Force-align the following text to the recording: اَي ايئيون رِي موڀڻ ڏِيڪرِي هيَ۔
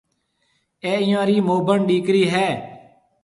اَي 0.83 0.89
ايئيون 0.99 1.23
رِي 1.29 1.37
موڀڻ 1.47 1.79
ڏِيڪرِي 1.87 2.23
هيَ۔ 2.33 2.47